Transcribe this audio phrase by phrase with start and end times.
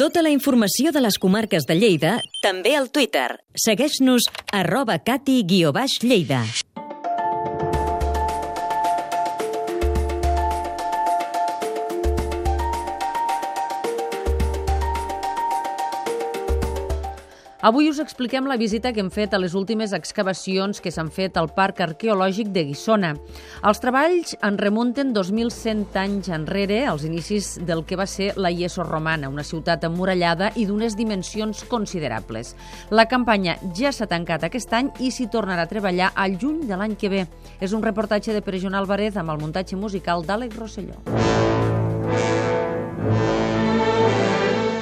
[0.00, 3.26] Tota la informació de les comarques de Lleida també al Twitter.
[3.52, 6.40] Segueix-nos arroba cati-lleida.
[17.62, 21.36] Avui us expliquem la visita que hem fet a les últimes excavacions que s'han fet
[21.36, 23.10] al Parc Arqueològic de Guissona.
[23.68, 28.80] Els treballs en remunten 2.100 anys enrere, als inicis del que va ser la Ieso
[28.86, 32.54] romana, una ciutat emmurallada i d'unes dimensions considerables.
[32.88, 36.80] La campanya ja s'ha tancat aquest any i s'hi tornarà a treballar al juny de
[36.80, 37.26] l'any que ve.
[37.60, 40.96] És un reportatge de Perejon Alvarez amb el muntatge musical d'Àlex Rosselló.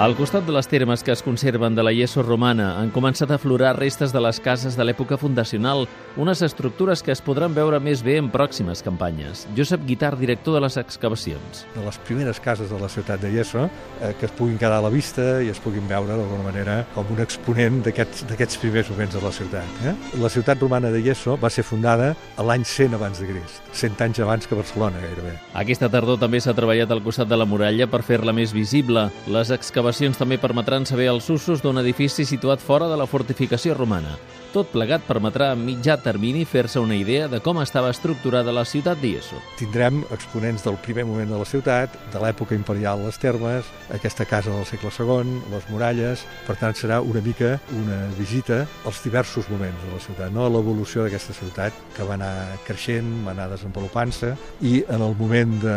[0.00, 3.36] Al costat de les termes que es conserven de la Ieso romana han començat a
[3.36, 5.82] aflorar restes de les cases de l'època fundacional,
[6.16, 9.42] unes estructures que es podran veure més bé en pròximes campanyes.
[9.58, 11.66] Josep Guitar, director de les excavacions.
[11.74, 13.66] De les primeres cases de la ciutat de Ieso,
[14.00, 17.12] eh, que es puguin quedar a la vista i es puguin veure d'alguna manera com
[17.12, 19.84] un exponent d'aquests primers moments de la ciutat.
[19.84, 19.94] Eh?
[20.24, 24.00] La ciutat romana de Ieso va ser fundada a l'any 100 abans de Crist, 100
[24.08, 25.36] anys abans que Barcelona gairebé.
[25.52, 29.10] Aquesta tardor també s'ha treballat al costat de la muralla per fer-la més visible.
[29.28, 33.74] Les excavacions excavacions també permetran saber els usos d'un edifici situat fora de la fortificació
[33.74, 34.12] romana.
[34.54, 39.00] Tot plegat permetrà a mitjà termini fer-se una idea de com estava estructurada la ciutat
[39.02, 39.38] d'Ieso.
[39.58, 44.54] Tindrem exponents del primer moment de la ciutat, de l'època imperial les termes, aquesta casa
[44.54, 46.22] del segle II, les muralles...
[46.46, 50.46] Per tant, serà una mica una visita als diversos moments de la ciutat, no?
[50.46, 52.32] a l'evolució d'aquesta ciutat que va anar
[52.66, 55.76] creixent, va anar desenvolupant-se i en el moment de,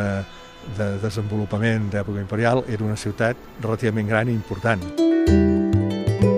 [0.78, 5.03] de desenvolupament d'època imperial era una ciutat relativament gran i important.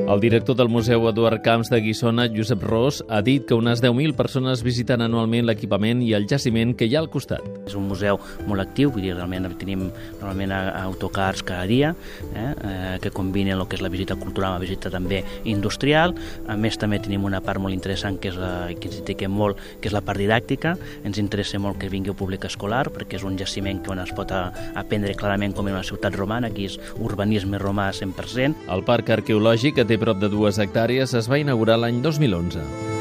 [0.07, 4.13] El director del Museu Eduard Camps de Guissona, Josep Ros, ha dit que unes 10.000
[4.13, 7.41] persones visiten anualment l'equipament i el jaciment que hi ha al costat.
[7.65, 9.87] És un museu molt actiu, vull dir, realment tenim
[10.19, 11.95] normalment autocars cada dia,
[12.35, 16.13] eh, eh, que combinen el que és la visita cultural amb la visita també industrial.
[16.47, 19.57] A més, també tenim una part molt interessant que és la, que ens dediquem molt,
[19.81, 20.75] que és la part didàctica.
[21.03, 24.13] Ens interessa molt que vingui el públic escolar, perquè és un jaciment que on es
[24.13, 28.69] pot aprendre clarament com és una ciutat romana, aquí és urbanisme romà 100%.
[28.69, 32.94] El parc arqueològic, que té prop de dues hectàrees, es va inaugurar l'any 2011.